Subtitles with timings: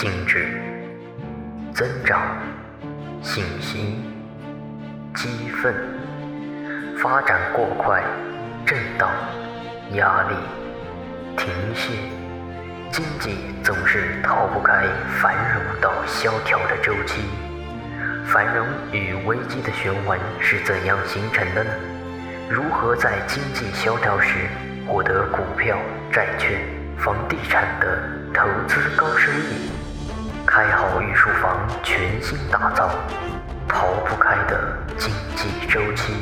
[0.00, 0.46] 静止、
[1.74, 2.22] 增长、
[3.20, 4.02] 信心、
[5.14, 5.28] 激
[5.62, 5.74] 愤、
[6.96, 8.02] 发展过快、
[8.64, 9.10] 震荡、
[9.96, 10.34] 压力、
[11.36, 11.92] 停歇，
[12.90, 14.86] 经济总是逃不开
[15.20, 17.20] 繁荣到萧条的周期。
[18.24, 21.70] 繁荣与危机的循环是怎样形成的呢？
[22.48, 24.48] 如何在经济萧条时
[24.88, 25.76] 获得股票、
[26.10, 26.58] 债券、
[26.96, 29.70] 房地产的投资高收益？
[30.46, 32.90] 开好御书房，全新打造，
[33.68, 34.58] 逃不开的
[34.96, 36.14] 经济周期。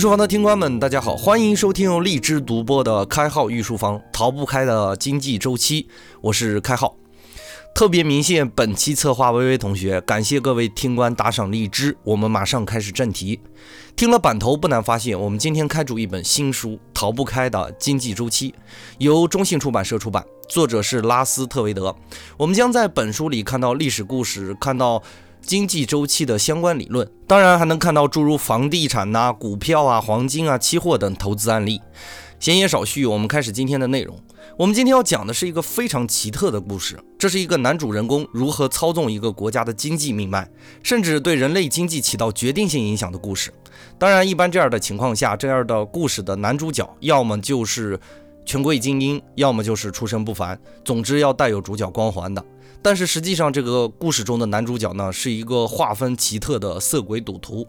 [0.00, 5.86] 书房的听官们，大家好，欢迎收听由荔枝独播的《开号御书房》，逃不开的经济周期，
[6.22, 6.96] 我是开号。
[7.74, 11.94] 特别鸣谢本期策划微微同学，感谢各位听官打赏荔枝。
[12.02, 13.38] 我们马上开始正题。
[13.94, 18.50] 听了版头，不难发现，我们今天开主一本新书《逃不开的经济周期》，
[18.96, 21.94] 由中信出版社出版，作者是拉斯特维德。
[22.38, 25.02] 我们将在本书里看到历史故事，看到。
[25.40, 31.80] 经济周期的相关理论，当然还能看到诸如房地产呐、股票啊、黄金啊、期货等投资案例。
[32.38, 34.18] 闲言少叙，我们开始今天的内容。
[34.56, 40.48] 我们今天要讲的是一个非常奇特的故事，这是一个男主人公如何操纵一个国家的经济命脉，
[40.82, 43.52] 甚至对人类经济起到决定性影响的故事。
[43.98, 47.98] 当然，一般这样的情况下，这样的故事的男主角要么就是
[48.46, 52.42] 权贵精英，要么就是出身不凡，总之要带有主角光环的。
[52.82, 57.66] 但是实际上，这个故事中的男主角呢，是一个划分奇特的色鬼赌徒。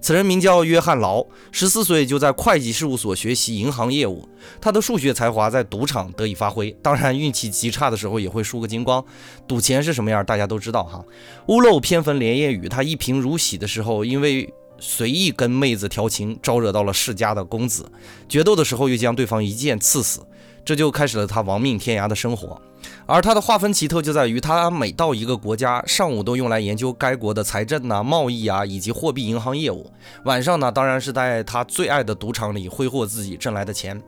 [0.00, 4.26] 此人名叫约翰劳，十四岁就在会计事务所学习银行业务。
[4.60, 9.04] 他的数学才华在赌场得以发挥，当然运气极差的时候也会输个精光。
[9.46, 11.04] 赌钱是什么样，大家都知道哈。
[11.48, 17.90] 屋漏偏逢连夜雨，他一贫如洗的时候，因为随意跟妹子调情，招惹到了世家的公子，
[18.28, 20.20] 决斗的时候又将对方一剑刺死，
[20.66, 22.60] 这就开始了他亡命天涯的生活。
[23.06, 29.90] 而他的划分奇特就在于，他每到一个国家，上午都用来研究该国的财政啊、贸易啊以及货币银行业务，
[30.24, 34.00] 晚上呢，当然是在他最爱的赌场里挥霍自己挣来的钱。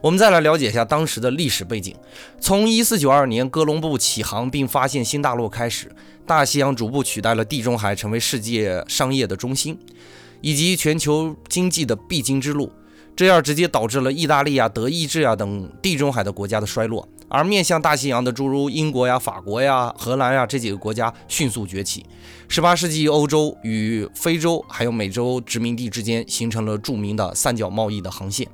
[0.00, 1.94] 我们再来了解一下当时的历史背景，
[2.40, 5.90] 从一四九二年哥伦布起航并发现新大陆开始，
[6.26, 9.78] 大西洋逐步取代了地中海，成为世界商业的中心，
[10.40, 12.72] 以及全球经济的必经之路。
[13.14, 17.08] 这样直接导致了意大利啊、德意志啊等地中海的国家的衰落。
[17.28, 22.04] 而面向大西洋的诸如英国呀、法国呀、荷兰呀这几个国家迅速崛起。
[22.46, 28.46] 十八世纪，欧洲与非洲还有美洲殖民地之间形成了著名的三角贸易的航线。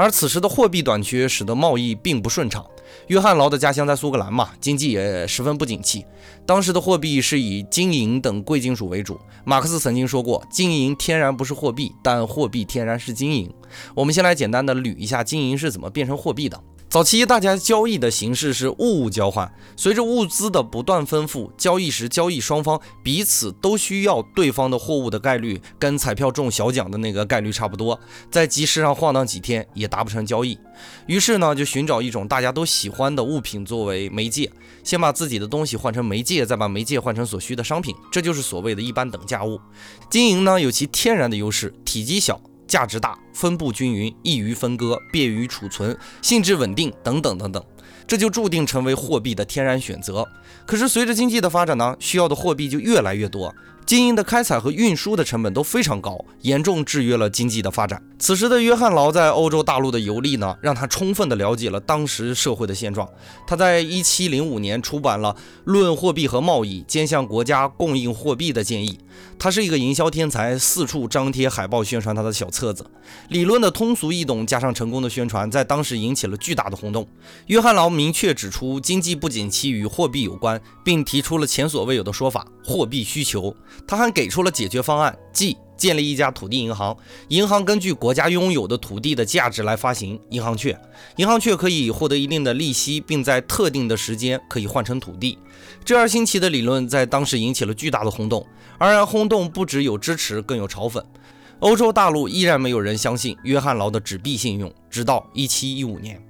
[0.00, 2.64] 而此时的货币短缺使得贸易并不顺畅。
[3.08, 6.06] 约翰劳的家乡在苏格兰嘛，经济也十分不景气。
[6.46, 9.20] 当时的货币是以金银等贵金属为主。
[9.44, 13.52] 马克思曾经说过：“金银天然不是货币，但货币天然是金银。”
[13.94, 16.58] 我们先来简单的捋一下金银是怎么变成货币的。
[16.90, 30.58] 早期大家交易的形式是物物交换，随着物资的不断丰富，交易时交易双方彼此都需要对方的货物的概率，跟彩票中小奖的那个概率差不多，在集市上晃荡几天也达不成交易，
[31.06, 34.50] 于是呢就寻找一种大家都喜欢的物品作为媒介，
[34.82, 39.60] 先把自己的东西换成媒介，再把媒介换成所需的商品，这就是所谓的一般等价物。
[40.10, 42.40] 金银呢有其天然的优势，体积小。
[42.70, 47.62] 价值大，分布均匀，易于分割，便于储存，性质稳定，等等等等，
[48.06, 50.24] 这就注定成为货币的天然选择。
[50.64, 53.52] 可是随着经济的发展呢，需要的货币就越来越多。
[53.90, 58.00] 金银的开采和运输的成本都非常高，严重制约了经济的发展。
[58.20, 63.08] 此时的约翰劳在欧洲大陆的游历呢，让他充分的了解了当时社会的现状。
[63.48, 65.34] 他在一七零五年出版了
[65.64, 68.96] 《论货币和贸易》，兼向国家供应货币的建议。
[69.40, 72.86] 他是一个营销天才，四处张贴海报宣传他的小册子。
[73.28, 77.08] 理论的通俗易懂加上成功的宣传，在当时引起了巨大的轰动。
[77.46, 83.56] 约翰劳明确指出，经济不景气与货币有关，并提出了前所未有的说法：货币需求。
[83.86, 86.96] 他还给出了解决方案，即建立一家土地银行，
[87.28, 90.78] 银行根据国家拥有的土地的价值来发行银行券，
[91.16, 95.38] 银行券可以获得一定的利息，并在特定的时间可以换成土地。
[95.84, 98.46] 这样新奇的理论在当时引起了巨大的轰动。
[98.78, 101.02] 然，轰动不只有支持，更有嘲讽。
[101.60, 106.29] 欧洲大陆依然没有人相信约翰劳的纸币信用，直到1715年。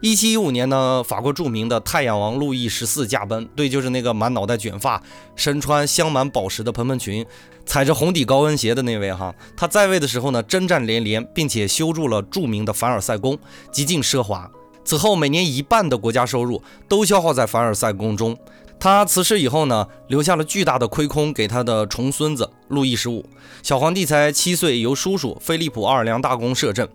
[0.00, 5.02] 一七一五年呢，法国著名的太阳王路易十四驾崩，对，就是那个满脑袋卷发、
[5.34, 7.24] 身穿镶满宝石的蓬蓬裙、
[7.64, 9.34] 踩着红底高跟鞋的那位哈。
[9.56, 13.38] 他在位的时候呢，征战连连，并且修筑了著名的凡尔赛宫，
[13.72, 14.50] 极尽奢华。
[14.84, 18.36] 此后，每年一半的国家收入都消耗在凡尔赛宫中。
[18.78, 23.24] 他辞世以后呢，留下了巨大的亏空给他的重孙子路易十五。
[23.62, 26.88] 小皇帝才七岁，由叔叔菲利普奥尔良大公摄政。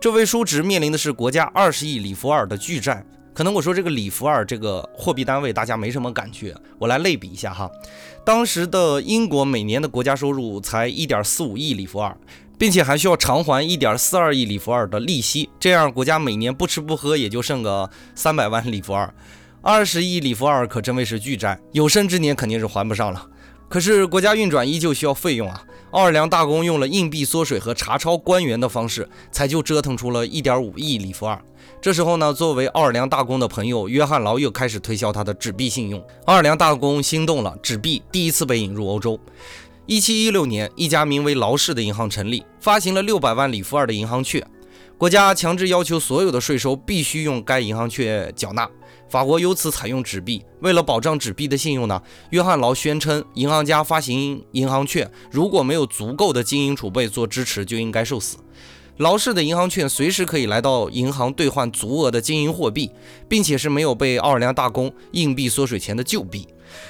[0.00, 3.04] 这位叔侄面临的是国家二十亿里弗尔的巨债。
[3.34, 7.68] 可能我说这个里弗尔这个货币单位大家没什么感觉，我来类比一下哈。
[8.24, 12.16] 当时的英国每年的国家收入才一点四五亿里弗尔，
[12.56, 19.12] 并且还需要偿还一点四二亿里弗尔的利息，这样国家每年不吃不喝也就剩个三百万里弗尔。
[19.66, 23.26] 二十亿里弗尔可真谓是巨债，有生之年肯定是还不上了。
[23.66, 25.64] 可是国家运转依旧需要费用啊！
[25.92, 31.42] 奥尔良大公用了硬币缩水和查抄官员的方式，才就折腾出了一点五亿里弗尔。
[31.80, 35.98] 这时候呢，作为奥尔良大公的朋友，约翰劳又开始推销他的纸币信用。
[36.26, 39.18] 奥尔良大公心动了，纸币第一次被引入欧洲。
[39.86, 44.46] 一七一六年，一家名为劳氏的银行成立，发行了六百万里弗尔的银行券。
[44.96, 48.68] 国家强制要求所有的税收必须用该银行券缴纳。
[49.08, 50.44] 法国由此采用纸币。
[50.60, 52.00] 为了保障纸币的信用呢，
[52.30, 58.38] 约翰劳宣称，银行家发行银行券如果没有足够的金银储备做支持，就应该受死。
[58.98, 62.90] 劳氏的银行券随时可以来到银行兑换足额的金银货币，
[63.28, 66.46] 并且是没有被奥尔良大公硬币缩水前的旧币。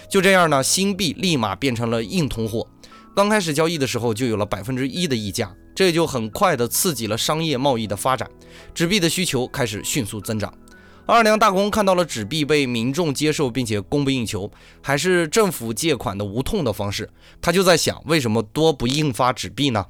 [0.08, 2.68] 就这样呢，新币立马变成了硬通货。
[3.16, 8.30] 刚开始交易的时候就有了百分之一的溢价，这就很快的刺激了商业贸易的发展，
[8.74, 10.52] 纸币的需求开始迅速增长。
[11.06, 14.50] 奥尔良大公看到了纸币被民众接受，并且供不应求，
[14.80, 17.10] 还是政府借款的无痛的方式，
[17.42, 19.84] 他就在想，为什么多不印发纸币呢？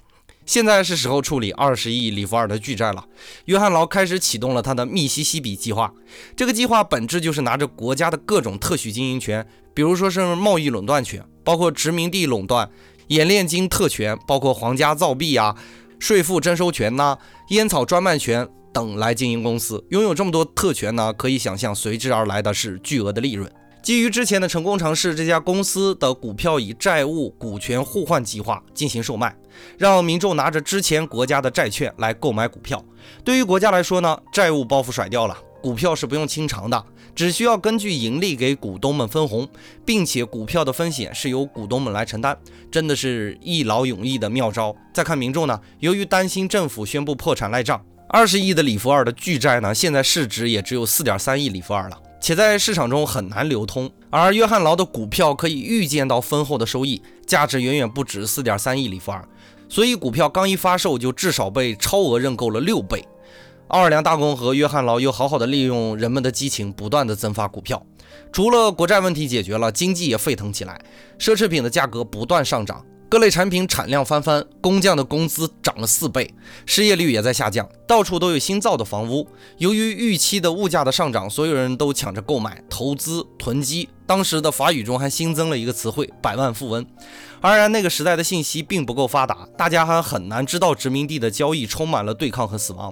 [0.45, 3.07] 现在是时候处理二十亿里弗尔的巨债了。
[3.47, 5.91] 约翰劳开始启动了他的密西西比计划。
[6.37, 12.69] 这个计划本质就是拿着国家的各种特许经营权，比如说是贸易垄断权，包括殖民地垄断、
[13.09, 15.57] 冶炼金特权，包括皇家造币啊、
[15.99, 17.19] 税赋征收权呐、
[17.49, 18.49] 烟草专卖权。
[18.73, 21.13] 等来经营公司，拥有这么多特权呢？
[21.13, 23.49] 可以想象，随之而来的是巨额的利润。
[23.81, 29.33] 基于之前的成功尝试，这家公司的股票以债务股权互换计划进行售卖，
[29.79, 32.85] 让民众拿着之前国家的债券来购买股票。
[33.23, 36.85] 对于国家来说呢，债务包袱甩掉了，股票是不用清偿的，
[37.15, 39.49] 只需要根据盈利给股东们分红，
[39.85, 42.37] 并且股票的风险是由股东们来承担，
[42.71, 44.75] 真的是一劳永逸的妙招。
[44.93, 47.81] 再看民众呢，由于担心政府宣布破产赖账。
[48.09, 53.91] 二十亿的里弗尔的巨债呢，现在市值也只有四点三亿里弗尔了，且在市场中很难流通。
[54.11, 59.27] 而约翰劳的股票可以预见到丰厚的收益，价值远远不止四点三亿里弗尔，
[59.69, 63.05] 所以股票刚一发售就至少被超额认购了六倍。
[63.69, 67.83] 奥尔良大公和约翰劳又好好的利用人们的激情，不断的增发股票。
[68.31, 70.81] 除了国债问题解决了，经济也沸腾起来，
[71.19, 72.85] 奢侈品的价格不断上涨。
[73.09, 76.29] 各类产品产量翻番，工匠的工资涨了四倍，
[76.67, 79.27] 失业率也在下降，到处都有新造的房屋。
[79.59, 83.89] 由于预期的物价的上涨，所有人都抢着购买、投资、囤积。
[84.07, 86.85] 当时的法语中还新增了一个词汇“百万富翁”。
[87.45, 92.91] 当然，那个时代的信息并不够发达，大家还很难知道殖民地的交易充满了对抗和死亡。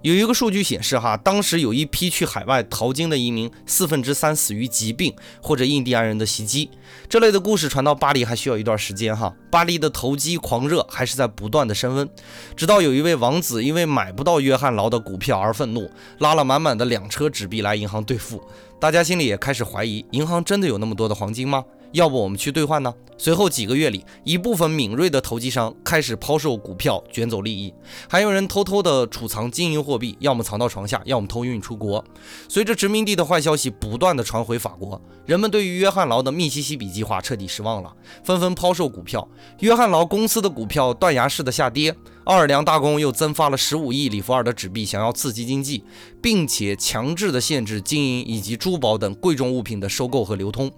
[0.00, 6.70] 有一个数据显示，哈，当时有一批去海外淘金的移民，四分之三死于疾病或者印第安人的袭击。
[7.10, 12.08] 这类的故事传到巴黎还需要一段时间，哈，巴黎的投机狂热还是在不断的升温。
[12.56, 18.42] 直到有一位王子因为买不到约翰劳的股票而愤怒，拉了满满的两车纸币来银行兑付。
[18.80, 21.62] 大家心里也开始怀疑，银行真的有那么多的黄金吗？
[21.92, 22.94] 要不我们去兑换呢？
[23.18, 27.74] 随后几个月里，一部分敏锐的投机商开始抛售股票卷走利益，
[28.08, 32.02] 还有人偷偷的储藏金银货币，要么藏到床下，要么偷运出国。
[32.48, 37.94] 随着殖民地的坏消息不断的传回法国，人们对于约翰劳的密西西比计划彻底失望了，
[38.24, 39.28] 纷纷抛售股票。
[39.58, 41.94] 约翰劳公司的股票断崖式的下跌，
[42.24, 45.84] 奥尔良大公又增发了十五亿里弗尔的纸币，想要刺激经济，
[46.22, 50.72] 并且强制的限制金银以及珠宝等贵重物品的收购和流通。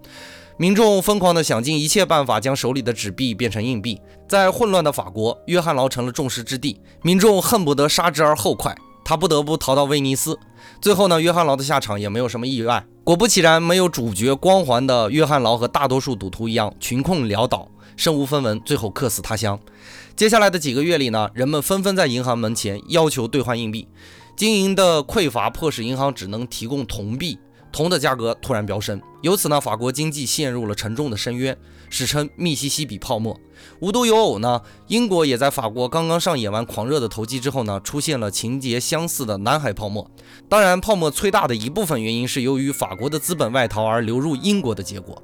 [0.63, 8.73] 民众疯狂地想尽一切办法将手里的纸币变成硬币，在混乱的法国，约翰劳成了众矢之的，民众恨不得杀之而后快，
[9.05, 10.39] 他不得不逃到威尼斯。
[10.81, 19.59] 最后呢，约翰劳的下场也没有什么意外，果不其然，没有主角光环的约翰劳和大多数赌徒一样，穷困潦倒，身无分文，最后客死他乡。
[20.15, 23.89] 接下来的几个月里呢，人们纷纷在银行门前要求兑换硬币，
[24.37, 27.37] 经营的匮乏迫使银行只能提供铜币。
[27.73, 31.57] 铜的价格突然飙升，由此呢，法国经济陷入了沉重的深渊，
[31.89, 33.39] 史称密西西比泡沫。
[33.81, 40.11] 无独有偶呢，英国也在法国刚刚上演完狂热的投机之后呢，出现了情节相似的南海泡沫。
[40.49, 45.23] 当然，泡沫最大的一部分原因是由于法国的资本外逃而流入英国的结果。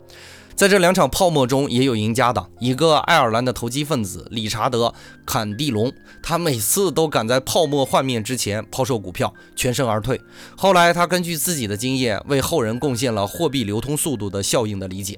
[0.58, 4.88] 在这两场泡沫中，也有赢家的一个爱尔兰的投机分子理查德·
[5.24, 10.20] 坎蒂隆，他每次都赶在泡沫幻灭之前抛售股票，全身而退。
[10.56, 15.16] 后来，他根据自己的经验，为后人贡献了货币流通速度的效应的理解。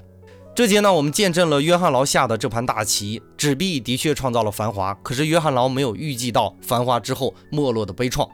[0.55, 3.23] 这节呢，我们见证了约翰劳下的这盘大棋。
[3.39, 8.29] 纸币的确创造了繁华，可是约翰劳没有预计到繁华之后没落的悲怆。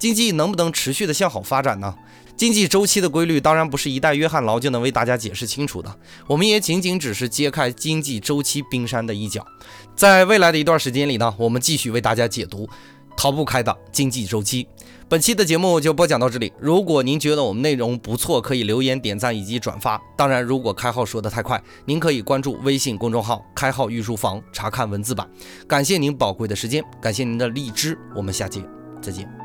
[0.00, 1.94] 经济能不能持续的向好发展呢？
[2.40, 5.94] 经济周期的规律当然不是一代约翰劳就能为大家解释清楚的，
[6.26, 9.46] 我们也仅仅只是揭开经济周期冰山的一角。
[9.94, 12.66] 在未来的一段时间里呢，我们继续为大家解读
[13.14, 14.66] 逃不开的经济周期。
[15.06, 16.50] 本期的节目就播讲到这里。
[16.58, 20.00] 如果您觉得我们内容不错，可以留言、点赞以及转发。
[20.16, 25.28] 当然，如果开号说的太快，您可以关注微信公众号“开号御书房”查看文字版。
[25.68, 28.64] 感谢您宝贵的时间，感谢您的荔枝，我们下期
[29.02, 29.39] 再见。